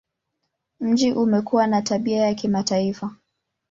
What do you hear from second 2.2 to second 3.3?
ya kimataifa.